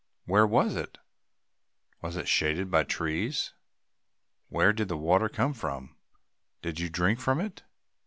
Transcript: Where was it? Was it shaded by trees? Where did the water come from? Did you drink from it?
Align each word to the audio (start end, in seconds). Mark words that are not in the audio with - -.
Where 0.25 0.47
was 0.47 0.75
it? 0.75 0.97
Was 2.01 2.15
it 2.17 2.27
shaded 2.27 2.71
by 2.71 2.85
trees? 2.85 3.53
Where 4.49 4.73
did 4.73 4.87
the 4.87 4.97
water 4.97 5.29
come 5.29 5.53
from? 5.53 5.95
Did 6.63 6.79
you 6.79 6.89
drink 6.89 7.19
from 7.19 7.39
it? 7.39 7.61